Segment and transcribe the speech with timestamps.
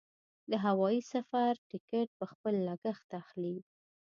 [0.49, 3.57] د هوايي سفر ټکټ په خپل لګښت اخلي.